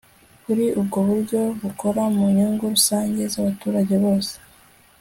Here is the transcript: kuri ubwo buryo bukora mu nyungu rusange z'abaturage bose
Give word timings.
kuri 0.43 0.65
ubwo 0.79 0.97
buryo 1.07 1.41
bukora 1.61 2.03
mu 2.15 2.25
nyungu 2.35 2.63
rusange 2.73 3.21
z'abaturage 3.33 3.95
bose 4.05 4.33